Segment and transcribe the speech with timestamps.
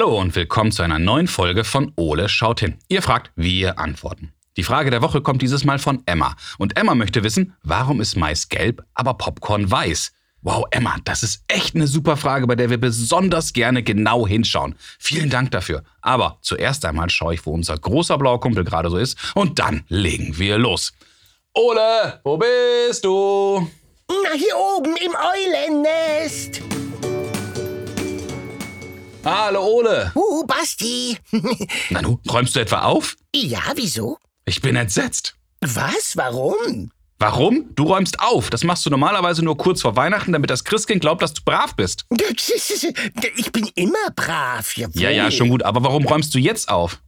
[0.00, 2.78] Hallo und willkommen zu einer neuen Folge von Ole schaut hin.
[2.88, 4.32] Ihr fragt, wir antworten.
[4.56, 6.36] Die Frage der Woche kommt dieses Mal von Emma.
[6.56, 10.12] Und Emma möchte wissen, warum ist Mais gelb, aber Popcorn weiß?
[10.40, 14.74] Wow, Emma, das ist echt eine super Frage, bei der wir besonders gerne genau hinschauen.
[14.98, 15.82] Vielen Dank dafür.
[16.00, 19.18] Aber zuerst einmal schaue ich, wo unser großer blauer Kumpel gerade so ist.
[19.34, 20.94] Und dann legen wir los.
[21.52, 23.68] Ole, wo bist du?
[24.08, 26.62] Na, hier oben im Eulennest.
[29.24, 30.12] Hallo, Ole.
[30.14, 31.16] Uh, Basti.
[31.90, 33.16] Nanu, räumst du etwa auf?
[33.34, 34.18] ja, wieso?
[34.46, 35.34] Ich bin entsetzt.
[35.60, 36.16] Was?
[36.16, 36.90] Warum?
[37.18, 37.66] Warum?
[37.74, 38.48] Du räumst auf.
[38.48, 41.76] Das machst du normalerweise nur kurz vor Weihnachten, damit das Christkind glaubt, dass du brav
[41.76, 42.06] bist.
[43.36, 44.74] Ich bin immer brav.
[44.76, 45.00] Jawohl.
[45.00, 45.62] Ja, ja, schon gut.
[45.64, 47.02] Aber warum räumst du jetzt auf?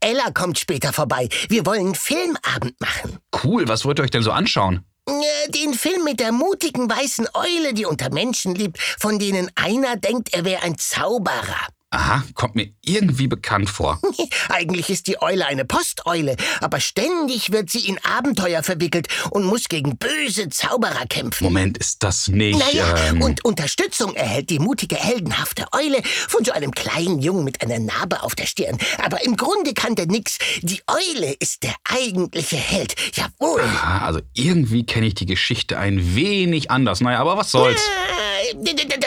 [0.00, 1.28] Ella kommt später vorbei.
[1.48, 3.18] Wir wollen Filmabend machen.
[3.42, 4.84] Cool, was wollt ihr euch denn so anschauen?
[5.08, 9.96] Äh, Den Film mit der mutigen weißen Eule, die unter Menschen lebt, von denen einer
[9.96, 11.66] denkt, er wäre ein Zauberer.
[11.90, 13.98] Aha, kommt mir irgendwie bekannt vor.
[14.50, 19.68] Eigentlich ist die Eule eine Posteule, aber ständig wird sie in Abenteuer verwickelt und muss
[19.70, 21.44] gegen böse Zauberer kämpfen.
[21.44, 22.58] Moment, ist das nicht.
[22.58, 27.62] Naja, ähm, und Unterstützung erhält die mutige, heldenhafte Eule von so einem kleinen Jungen mit
[27.62, 28.76] einer Narbe auf der Stirn.
[29.02, 30.36] Aber im Grunde kann der nix.
[30.60, 32.96] Die Eule ist der eigentliche Held.
[33.14, 33.62] Jawohl.
[33.62, 37.00] aha, also irgendwie kenne ich die Geschichte ein wenig anders.
[37.00, 37.80] Naja, aber was soll's?
[37.80, 38.37] Äh, d- d-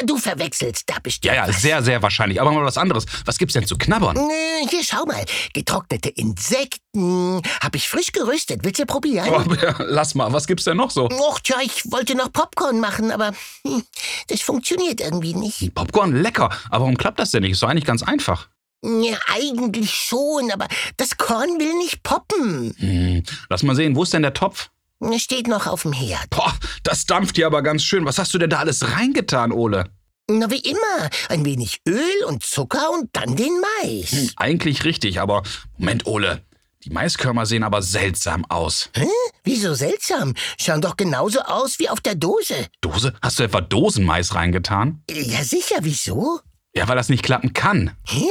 [0.05, 1.35] Du verwechselst da bestimmt.
[1.35, 1.61] Ja, ja, was.
[1.61, 2.41] sehr, sehr wahrscheinlich.
[2.41, 3.05] Aber mal was anderes.
[3.25, 4.17] Was gibt's denn zu knabbern?
[4.69, 5.23] Hier, schau mal.
[5.53, 7.41] Getrocknete Insekten.
[7.61, 8.61] Hab ich frisch geröstet.
[8.63, 9.27] Willst du probieren?
[9.29, 11.09] Oh, ja, lass mal, was gibt's denn noch so?
[11.09, 13.31] Och, tja, ich wollte noch Popcorn machen, aber
[13.65, 13.83] hm,
[14.27, 15.73] das funktioniert irgendwie nicht.
[15.73, 16.49] Popcorn, lecker.
[16.69, 17.53] Aber warum klappt das denn nicht?
[17.53, 18.49] Ist doch eigentlich ganz einfach.
[18.83, 22.73] Ja, eigentlich schon, aber das Korn will nicht poppen.
[22.77, 24.69] Hm, lass mal sehen, wo ist denn der Topf?
[25.17, 26.29] Steht noch auf dem Herd.
[26.29, 26.53] Boah,
[26.83, 28.05] das dampft hier aber ganz schön.
[28.05, 29.85] Was hast du denn da alles reingetan, Ole?
[30.29, 31.09] Na, wie immer.
[31.29, 33.51] Ein wenig Öl und Zucker und dann den
[33.83, 34.11] Mais.
[34.11, 35.43] Hm, eigentlich richtig, aber
[35.77, 36.43] Moment, Ole.
[36.83, 38.89] Die Maiskörner sehen aber seltsam aus.
[38.95, 39.05] Hä?
[39.43, 40.33] Wieso seltsam?
[40.59, 42.67] Schauen doch genauso aus wie auf der Dose.
[42.81, 43.13] Dose?
[43.21, 45.03] Hast du etwa Dosenmais reingetan?
[45.09, 46.39] Ja, sicher, wieso?
[46.73, 47.91] Ja, weil das nicht klappen kann.
[48.07, 48.25] Hä?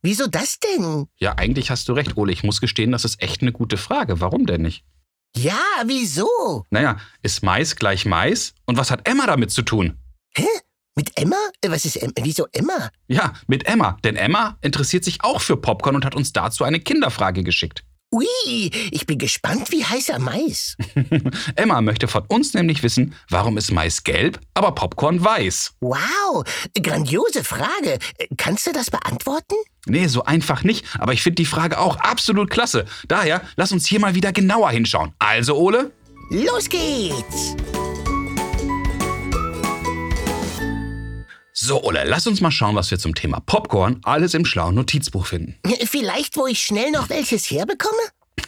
[0.00, 1.06] Wieso das denn?
[1.18, 2.32] Ja, eigentlich hast du recht, Ole.
[2.32, 4.20] Ich muss gestehen, das ist echt eine gute Frage.
[4.20, 4.84] Warum denn nicht?
[5.36, 6.64] Ja, wieso?
[6.70, 8.54] Naja, ist Mais gleich Mais?
[8.66, 9.98] Und was hat Emma damit zu tun?
[10.36, 10.46] Hä?
[10.94, 11.36] Mit Emma?
[11.62, 12.12] Äh, Was ist Emma?
[12.20, 12.90] Wieso Emma?
[13.08, 13.96] Ja, mit Emma.
[14.04, 17.82] Denn Emma interessiert sich auch für Popcorn und hat uns dazu eine Kinderfrage geschickt.
[18.14, 18.26] Ui,
[18.90, 20.76] ich bin gespannt wie heißer Mais.
[21.56, 25.76] Emma möchte von uns nämlich wissen, warum ist Mais gelb, aber Popcorn weiß?
[25.80, 26.44] Wow,
[26.78, 27.98] grandiose Frage.
[28.18, 29.54] Äh, Kannst du das beantworten?
[29.86, 32.84] Nee, so einfach nicht, aber ich finde die Frage auch absolut klasse.
[33.08, 35.12] Daher, lass uns hier mal wieder genauer hinschauen.
[35.18, 35.90] Also, Ole?
[36.30, 37.56] Los geht's!
[41.52, 45.26] So, Ole, lass uns mal schauen, was wir zum Thema Popcorn alles im schlauen Notizbuch
[45.26, 45.56] finden.
[45.84, 48.02] Vielleicht, wo ich schnell noch welches herbekomme?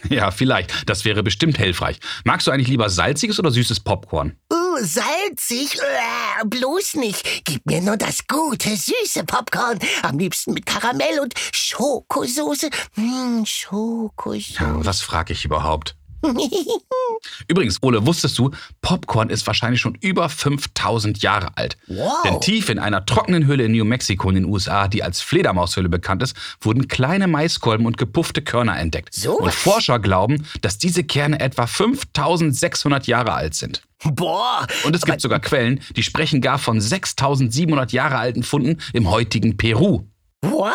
[0.09, 0.89] Ja, vielleicht.
[0.89, 1.99] Das wäre bestimmt hilfreich.
[2.25, 4.35] Magst du eigentlich lieber salziges oder süßes Popcorn?
[4.51, 5.77] Uh, salzig?
[5.77, 7.43] Uah, bloß nicht.
[7.45, 9.79] Gib mir nur das gute, süße Popcorn.
[10.03, 12.69] Am liebsten mit Karamell und Schokosoße.
[12.95, 14.85] Hm, Schokosoße.
[14.85, 15.95] Was frage ich überhaupt?
[17.47, 21.77] Übrigens, Ole, wusstest du, Popcorn ist wahrscheinlich schon über 5000 Jahre alt.
[21.87, 22.23] Wow.
[22.23, 25.89] Denn tief in einer trockenen Höhle in New Mexico in den USA, die als Fledermaushöhle
[25.89, 29.13] bekannt ist, wurden kleine Maiskolben und gepuffte Körner entdeckt.
[29.13, 29.53] So und?
[29.53, 33.83] Forscher glauben, dass diese Kerne etwa 5600 Jahre alt sind.
[34.05, 34.67] Boah.
[34.85, 39.57] Und es gibt sogar Quellen, die sprechen gar von 6700 Jahre alten Funden im heutigen
[39.57, 40.03] Peru.
[40.41, 40.73] Boah.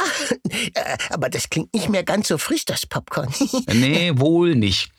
[0.74, 3.28] Äh, Aber das klingt nicht mehr ganz so frisch, das Popcorn.
[3.72, 4.90] Nee, wohl nicht.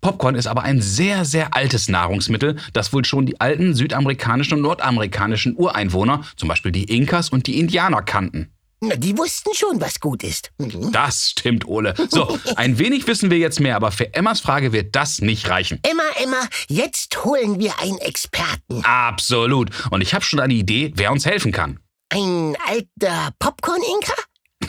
[0.00, 4.62] Popcorn ist aber ein sehr, sehr altes Nahrungsmittel, das wohl schon die alten südamerikanischen und
[4.62, 8.52] nordamerikanischen Ureinwohner, zum Beispiel die Inkas und die Indianer, kannten.
[8.80, 10.52] Na, die wussten schon, was gut ist.
[10.58, 10.92] Mhm.
[10.92, 11.94] Das stimmt, Ole.
[12.10, 15.80] So, ein wenig wissen wir jetzt mehr, aber für Emmas Frage wird das nicht reichen.
[15.82, 18.84] Emma, Emma, jetzt holen wir einen Experten.
[18.84, 19.70] Absolut.
[19.90, 21.80] Und ich habe schon eine Idee, wer uns helfen kann.
[22.10, 24.14] Ein alter Popcorn-Inka?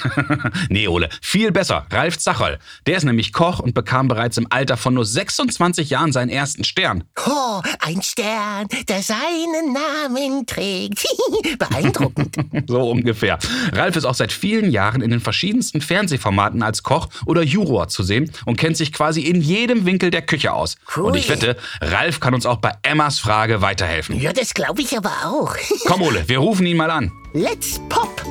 [0.69, 1.86] Nee, Ole, viel besser.
[1.92, 2.60] Ralf Zacherl.
[2.86, 6.63] Der ist nämlich Koch und bekam bereits im Alter von nur 26 Jahren seinen ersten
[6.63, 7.04] Stern.
[7.25, 11.06] Oh, ein Stern, der seinen Namen trägt.
[11.60, 12.36] Beeindruckend.
[12.68, 13.40] So ungefähr.
[13.74, 18.04] Ralf ist auch seit vielen Jahren in den verschiedensten Fernsehformaten als Koch oder Juror zu
[18.04, 20.75] sehen und kennt sich quasi in jedem Winkel der Küche aus.
[20.95, 21.06] Cool.
[21.06, 24.19] Und ich wette, Ralf kann uns auch bei Emmas Frage weiterhelfen.
[24.19, 25.56] Ja, das glaube ich aber auch.
[25.86, 27.12] Komm, Ole, wir rufen ihn mal an.
[27.34, 28.24] Let's pop.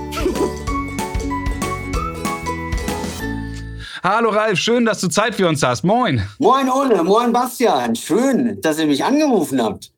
[4.10, 5.84] Hallo Ralf, schön, dass du Zeit für uns hast.
[5.84, 6.26] Moin.
[6.38, 7.94] Moin Ole, moin Bastian.
[7.94, 9.92] Schön, dass ihr mich angerufen habt.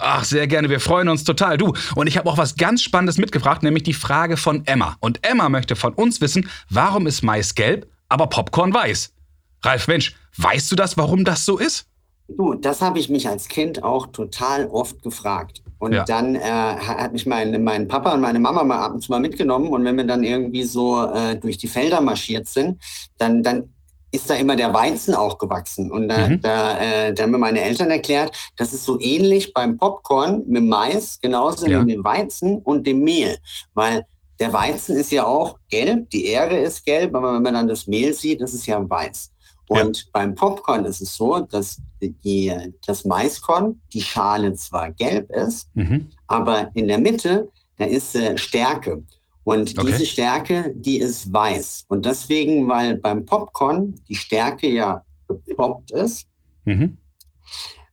[0.00, 0.68] Ach, sehr gerne.
[0.68, 1.56] Wir freuen uns total.
[1.56, 4.98] Du, und ich habe auch was ganz Spannendes mitgebracht, nämlich die Frage von Emma.
[5.00, 9.14] Und Emma möchte von uns wissen, warum ist Mais gelb, aber Popcorn weiß?
[9.62, 11.86] Ralf, Mensch, weißt du das, warum das so ist?
[12.28, 15.62] Du, das habe ich mich als Kind auch total oft gefragt.
[15.84, 16.04] Und ja.
[16.04, 19.20] dann äh, hat mich mein, mein Papa und meine Mama mal ab und zu mal
[19.20, 19.68] mitgenommen.
[19.68, 22.82] Und wenn wir dann irgendwie so äh, durch die Felder marschiert sind,
[23.18, 23.74] dann, dann
[24.10, 25.90] ist da immer der Weizen auch gewachsen.
[25.90, 26.40] Und da, mhm.
[26.40, 30.64] da, äh, da haben mir meine Eltern erklärt, das ist so ähnlich beim Popcorn mit
[30.64, 31.80] Mais, genauso ja.
[31.80, 33.36] wie mit dem Weizen und dem Mehl.
[33.74, 34.06] Weil
[34.40, 37.86] der Weizen ist ja auch gelb, die Ähre ist gelb, aber wenn man dann das
[37.86, 39.33] Mehl sieht, das ist ja weiß.
[39.68, 40.04] Und ja.
[40.12, 42.52] beim Popcorn ist es so, dass die,
[42.86, 46.10] das Maiskorn, die Schale zwar gelb ist, mhm.
[46.26, 49.02] aber in der Mitte, da ist äh, Stärke.
[49.44, 49.86] Und okay.
[49.90, 51.84] diese Stärke, die ist weiß.
[51.88, 55.02] Und deswegen, weil beim Popcorn die Stärke ja
[55.46, 56.26] gepoppt ist,
[56.64, 56.96] mhm.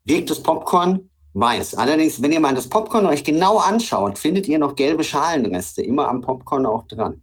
[0.05, 1.75] wirkt das Popcorn weiß.
[1.75, 6.07] Allerdings, wenn ihr mal das Popcorn euch genau anschaut, findet ihr noch gelbe Schalenreste immer
[6.07, 7.21] am Popcorn auch dran.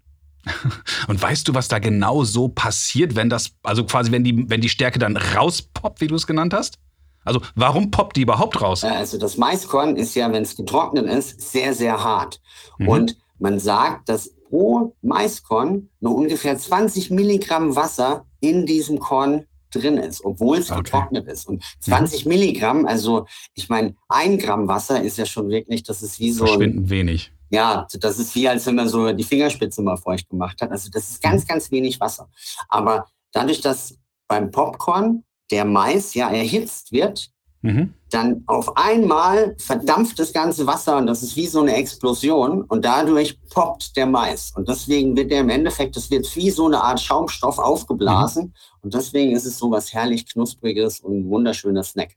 [1.09, 4.61] Und weißt du, was da genau so passiert, wenn das, also quasi, wenn die, wenn
[4.61, 6.79] die Stärke dann rauspoppt, wie du es genannt hast?
[7.25, 8.85] Also warum poppt die überhaupt raus?
[8.85, 12.41] Also das Maiskorn ist ja, wenn es getrocknet ist, sehr, sehr hart.
[12.79, 12.89] Mhm.
[12.89, 19.99] Und man sagt, dass pro Maiskorn nur ungefähr 20 Milligramm Wasser in diesem Korn drin
[19.99, 20.83] ist, obwohl es okay.
[20.83, 21.47] getrocknet ist.
[21.47, 22.29] Und 20 mhm.
[22.31, 26.47] Milligramm, also ich meine, ein Gramm Wasser ist ja schon wirklich, das ist wie so.
[26.47, 27.33] Verschwindend wenig.
[27.51, 30.71] Ja, das ist wie, als wenn man so die Fingerspitze mal feucht gemacht hat.
[30.71, 31.49] Also das ist ganz, mhm.
[31.49, 32.29] ganz wenig Wasser.
[32.69, 33.95] Aber dadurch, dass
[34.27, 37.31] beim Popcorn der Mais ja erhitzt wird,
[37.63, 37.95] mhm.
[38.11, 42.85] dann auf einmal verdampft das ganze Wasser und das ist wie so eine Explosion und
[42.85, 44.53] dadurch poppt der Mais.
[44.55, 48.53] Und deswegen wird der im Endeffekt, das wird wie so eine Art Schaumstoff aufgeblasen mhm.
[48.83, 52.17] und deswegen ist es so was herrlich knuspriges und wunderschöner Snack.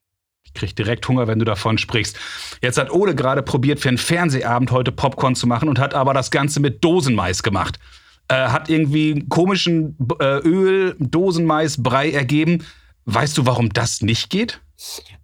[0.54, 2.18] Ich krieg direkt Hunger, wenn du davon sprichst.
[2.62, 6.14] Jetzt hat Ole gerade probiert, für einen Fernsehabend heute Popcorn zu machen und hat aber
[6.14, 7.80] das Ganze mit Dosenmais gemacht.
[8.28, 12.66] Äh, hat irgendwie komischen äh, Öl, Dosenmais, Brei ergeben.
[13.06, 14.62] Weißt du, warum das nicht geht?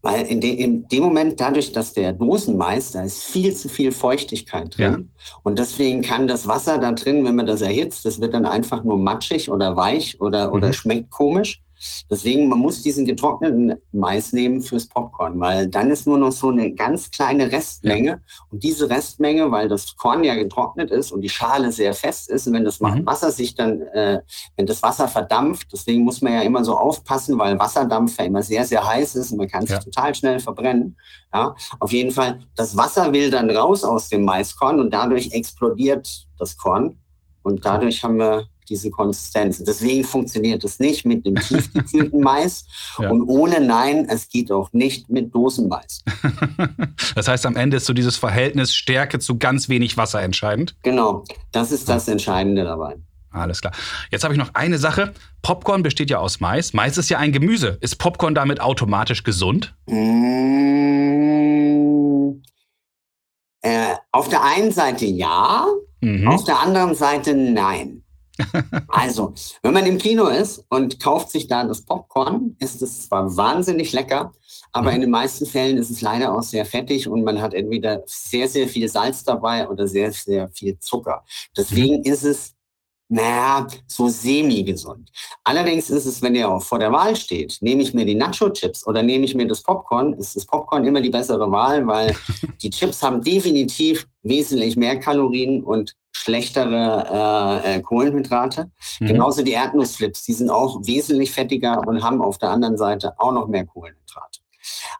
[0.01, 3.91] Weil in, de, in, dem Moment, dadurch, dass der Dosenmais, da ist viel zu viel
[3.91, 5.09] Feuchtigkeit drin.
[5.09, 5.37] Ja.
[5.43, 8.83] Und deswegen kann das Wasser da drin, wenn man das erhitzt, das wird dann einfach
[8.83, 10.53] nur matschig oder weich oder, mhm.
[10.53, 11.61] oder schmeckt komisch.
[12.09, 16.49] Deswegen, man muss diesen getrockneten Mais nehmen fürs Popcorn, weil dann ist nur noch so
[16.49, 18.09] eine ganz kleine Restmenge.
[18.09, 18.17] Ja.
[18.49, 22.47] Und diese Restmenge, weil das Korn ja getrocknet ist und die Schale sehr fest ist,
[22.47, 23.05] und wenn das mhm.
[23.05, 24.21] Wasser sich dann, äh,
[24.55, 28.43] wenn das Wasser verdampft, deswegen muss man ja immer so aufpassen, weil Wasserdampf ja immer
[28.43, 30.97] sehr, sehr heiß ist und man kann sich total schnell verbrennen.
[31.33, 36.27] Ja, auf jeden Fall, das Wasser will dann raus aus dem Maiskorn und dadurch explodiert
[36.39, 36.97] das Korn.
[37.43, 39.63] Und dadurch haben wir diese Konsistenz.
[39.63, 42.65] Deswegen funktioniert es nicht mit dem tiefgekühlten Mais.
[42.99, 43.09] ja.
[43.09, 46.03] Und ohne Nein, es geht auch nicht mit Dosenmais.
[47.15, 50.75] das heißt, am Ende ist so dieses Verhältnis Stärke zu ganz wenig Wasser entscheidend?
[50.83, 52.97] Genau, das ist das Entscheidende dabei.
[53.31, 53.73] Alles klar.
[54.09, 55.13] Jetzt habe ich noch eine Sache.
[55.41, 56.73] Popcorn besteht ja aus Mais.
[56.73, 57.77] Mais ist ja ein Gemüse.
[57.81, 59.75] Ist Popcorn damit automatisch gesund?
[59.87, 60.97] Mmh,
[63.61, 65.65] äh, auf der einen Seite ja,
[66.01, 66.27] mhm.
[66.27, 68.03] auf der anderen Seite nein
[68.87, 73.35] also, wenn man im Kino ist und kauft sich da das Popcorn, ist es zwar
[73.35, 74.31] wahnsinnig lecker,
[74.71, 74.95] aber mhm.
[74.95, 78.47] in den meisten Fällen ist es leider auch sehr fettig und man hat entweder sehr,
[78.47, 81.23] sehr viel Salz dabei oder sehr, sehr viel Zucker.
[81.55, 82.11] Deswegen mhm.
[82.11, 82.56] ist es
[83.09, 85.11] naja, so semi-gesund.
[85.43, 88.85] Allerdings ist es, wenn ihr auch vor der Wahl steht, nehme ich mir die Nacho-Chips
[88.85, 92.15] oder nehme ich mir das Popcorn, ist das Popcorn immer die bessere Wahl, weil
[92.61, 98.71] die Chips haben definitiv wesentlich mehr Kalorien und schlechtere äh, äh, Kohlenhydrate.
[98.99, 99.07] Mhm.
[99.07, 103.31] Genauso die Erdnussflips, die sind auch wesentlich fettiger und haben auf der anderen Seite auch
[103.31, 104.41] noch mehr Kohlenhydrate.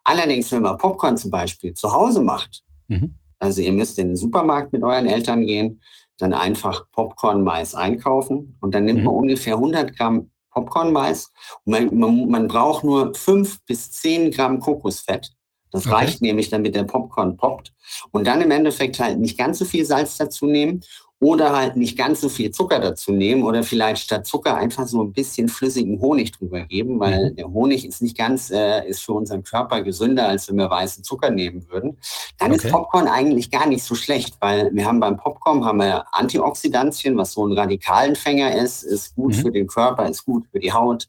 [0.06, 3.16] Allerdings, wenn man Popcorn zum Beispiel zu Hause macht, mhm.
[3.40, 5.82] also ihr müsst in den Supermarkt mit euren Eltern gehen,
[6.18, 9.06] dann einfach Popcorn-Mais einkaufen und dann nimmt mhm.
[9.06, 11.32] man ungefähr 100 Gramm Popcorn-Mais
[11.66, 15.32] und man, man, man, braucht nur 5 bis 10 Gramm Kokosfett.
[15.72, 15.96] Das okay.
[15.96, 17.74] reicht nämlich, damit der Popcorn poppt.
[18.12, 20.82] Und dann im Endeffekt halt nicht ganz so viel Salz dazu nehmen
[21.20, 25.02] oder halt nicht ganz so viel Zucker dazu nehmen oder vielleicht statt Zucker einfach so
[25.02, 27.36] ein bisschen flüssigen Honig drüber geben, weil mhm.
[27.36, 31.04] der Honig ist nicht ganz, äh, ist für unseren Körper gesünder, als wenn wir weißen
[31.04, 31.98] Zucker nehmen würden.
[32.38, 32.68] Dann okay.
[32.68, 37.18] ist Popcorn eigentlich gar nicht so schlecht, weil wir haben beim Popcorn haben wir Antioxidantien,
[37.18, 39.42] was so ein Radikalempfänger ist, ist gut mhm.
[39.42, 41.08] für den Körper, ist gut für die Haut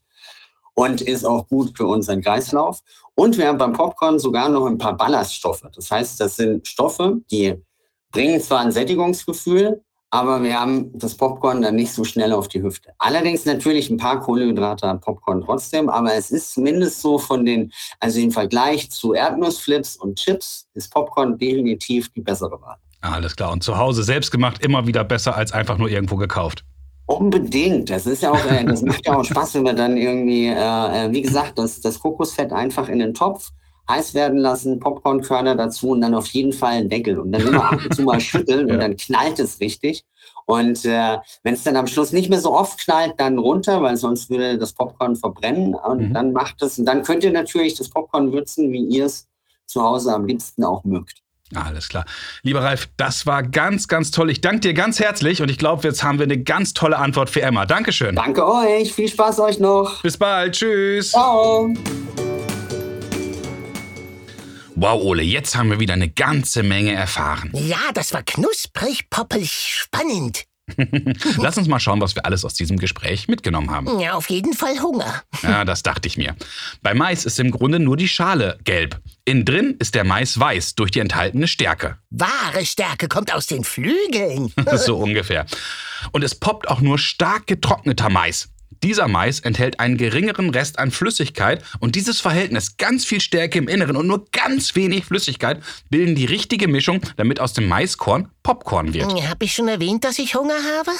[0.73, 2.79] und ist auch gut für unseren Kreislauf.
[3.13, 5.67] Und wir haben beim Popcorn sogar noch ein paar Ballaststoffe.
[5.75, 7.53] Das heißt, das sind Stoffe, die
[8.11, 12.61] bringen zwar ein Sättigungsgefühl, aber wir haben das Popcorn dann nicht so schnell auf die
[12.61, 12.91] Hüfte.
[12.97, 17.71] Allerdings natürlich ein paar Kohlenhydrate hat Popcorn trotzdem, aber es ist zumindest so von den,
[17.99, 22.77] also im Vergleich zu Erdnussflips und Chips ist Popcorn definitiv die bessere Wahl.
[23.01, 23.51] Alles klar.
[23.51, 26.65] Und zu Hause selbst gemacht immer wieder besser als einfach nur irgendwo gekauft.
[27.05, 27.89] Unbedingt.
[27.89, 31.05] Das ist ja auch, äh, das macht ja auch Spaß, wenn man dann irgendwie, äh,
[31.05, 33.49] äh, wie gesagt, das, das Kokosfett einfach in den Topf
[33.89, 37.71] heiß werden lassen, Popcornkörner dazu und dann auf jeden Fall einen Deckel und dann immer
[37.71, 38.73] ab und zu mal schütteln ja.
[38.75, 40.05] und dann knallt es richtig.
[40.45, 43.97] Und äh, wenn es dann am Schluss nicht mehr so oft knallt, dann runter, weil
[43.97, 46.13] sonst würde das Popcorn verbrennen und mhm.
[46.13, 49.27] dann macht es und dann könnt ihr natürlich das Popcorn würzen, wie ihr es
[49.65, 51.21] zu Hause am liebsten auch mögt.
[51.55, 52.05] Alles klar.
[52.43, 54.29] Lieber Ralf, das war ganz, ganz toll.
[54.29, 57.29] Ich danke dir ganz herzlich und ich glaube, jetzt haben wir eine ganz tolle Antwort
[57.29, 57.65] für Emma.
[57.65, 58.15] Dankeschön.
[58.15, 58.93] Danke euch.
[58.93, 60.01] Viel Spaß euch noch.
[60.03, 60.53] Bis bald.
[60.53, 61.11] Tschüss.
[61.11, 61.73] Ciao.
[64.81, 67.51] Wow, Ole, jetzt haben wir wieder eine ganze Menge erfahren.
[67.53, 70.45] Ja, das war knusprig, poppelig, spannend.
[71.37, 73.99] Lass uns mal schauen, was wir alles aus diesem Gespräch mitgenommen haben.
[73.99, 75.21] Ja, auf jeden Fall Hunger.
[75.43, 76.33] Ja, das dachte ich mir.
[76.81, 79.01] Bei Mais ist im Grunde nur die Schale gelb.
[79.25, 81.97] Innen drin ist der Mais weiß durch die enthaltene Stärke.
[82.09, 84.53] Wahre Stärke kommt aus den Flügeln.
[84.77, 85.45] so ungefähr.
[86.13, 88.47] Und es poppt auch nur stark getrockneter Mais.
[88.83, 93.67] Dieser Mais enthält einen geringeren Rest an Flüssigkeit und dieses Verhältnis ganz viel Stärke im
[93.67, 98.93] Inneren und nur ganz wenig Flüssigkeit bilden die richtige Mischung, damit aus dem Maiskorn Popcorn
[98.93, 99.11] wird.
[99.27, 100.91] Habe ich schon erwähnt, dass ich Hunger habe?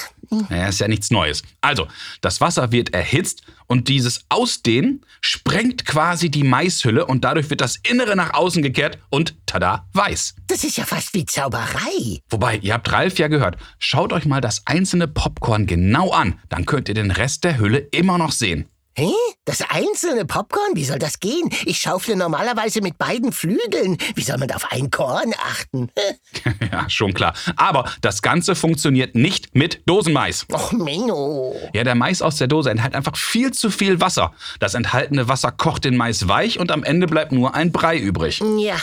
[0.49, 1.41] Naja, ist ja nichts Neues.
[1.61, 1.87] Also,
[2.21, 7.77] das Wasser wird erhitzt und dieses Ausdehnen sprengt quasi die Maishülle und dadurch wird das
[7.77, 10.35] Innere nach außen gekehrt und tada, weiß.
[10.47, 12.19] Das ist ja fast wie Zauberei.
[12.29, 13.57] Wobei, ihr habt Ralf ja gehört.
[13.77, 17.77] Schaut euch mal das einzelne Popcorn genau an, dann könnt ihr den Rest der Hülle
[17.77, 18.67] immer noch sehen.
[18.95, 19.11] Hä?
[19.45, 20.75] Das einzelne Popcorn?
[20.75, 21.49] Wie soll das gehen?
[21.65, 23.97] Ich schaufle normalerweise mit beiden Flügeln.
[24.15, 25.89] Wie soll man auf ein Korn achten?
[26.71, 27.33] ja, schon klar.
[27.55, 30.45] Aber das Ganze funktioniert nicht mit Dosenmais.
[30.51, 31.55] Och, Menno.
[31.73, 34.33] Ja, der Mais aus der Dose enthält einfach viel zu viel Wasser.
[34.59, 38.41] Das enthaltene Wasser kocht den Mais weich und am Ende bleibt nur ein Brei übrig.
[38.57, 38.75] Ja,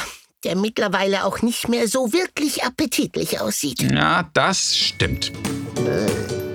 [0.45, 3.83] der mittlerweile auch nicht mehr so wirklich appetitlich aussieht.
[3.83, 5.33] Ja, das stimmt.
[5.87, 6.46] Äh.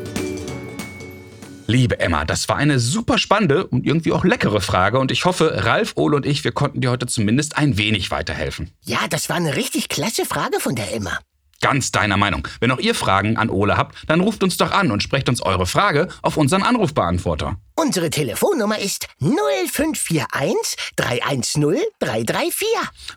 [1.71, 5.63] Liebe Emma, das war eine super spannende und irgendwie auch leckere Frage und ich hoffe,
[5.63, 8.71] Ralf, Ole und ich, wir konnten dir heute zumindest ein wenig weiterhelfen.
[8.83, 11.17] Ja, das war eine richtig klasse Frage von der Emma.
[11.61, 12.45] Ganz deiner Meinung.
[12.59, 15.41] Wenn auch ihr Fragen an Ole habt, dann ruft uns doch an und sprecht uns
[15.41, 17.55] eure Frage auf unseren Anrufbeantworter.
[17.75, 22.67] Unsere Telefonnummer ist 0541 310 334.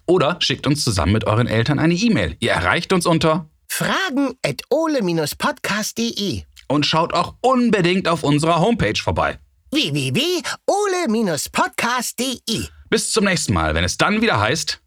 [0.07, 2.37] Oder schickt uns zusammen mit euren Eltern eine E-Mail.
[2.39, 9.39] Ihr erreicht uns unter fragen at ole-podcast.de und schaut auch unbedingt auf unserer Homepage vorbei.
[9.71, 14.81] www.ole-podcast.de Bis zum nächsten Mal, wenn es dann wieder heißt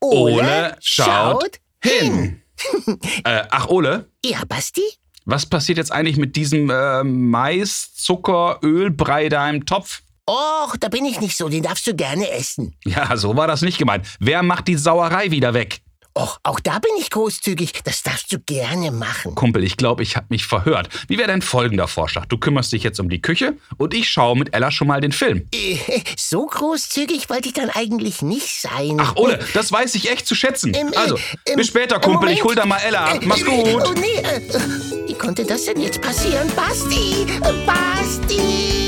[0.00, 2.42] Ole, Ole schaut, schaut, hin.
[2.84, 2.96] hin.
[3.24, 4.10] äh, ach, Ole?
[4.24, 4.82] Ja, Basti?
[5.24, 10.02] Was passiert jetzt eigentlich mit diesem äh, Mais, Zucker, Ölbrei da im Topf?
[10.28, 12.74] Och, da bin ich nicht so, den darfst du gerne essen.
[12.84, 14.06] Ja, so war das nicht gemeint.
[14.20, 15.80] Wer macht die Sauerei wieder weg?
[16.16, 17.72] Och, auch da bin ich großzügig.
[17.84, 19.34] Das darfst du gerne machen.
[19.34, 20.88] Kumpel, ich glaube, ich habe mich verhört.
[21.08, 22.24] Wie wäre dein folgender Vorschlag?
[22.24, 25.12] Du kümmerst dich jetzt um die Küche und ich schaue mit Ella schon mal den
[25.12, 25.46] Film.
[25.54, 25.76] Äh,
[26.16, 28.96] so großzügig wollte ich dann eigentlich nicht sein.
[28.98, 30.72] Ach, Ole, das weiß ich echt zu schätzen.
[30.74, 32.14] Ähm, also, ähm, bis später, Kumpel.
[32.14, 32.38] Moment.
[32.38, 33.20] Ich hol da mal Ella ab.
[33.22, 33.54] Mach's gut.
[33.54, 34.22] Oh, nee.
[34.22, 34.40] Äh,
[35.08, 36.50] wie konnte das denn jetzt passieren?
[36.56, 37.26] Basti!
[37.66, 38.85] Basti!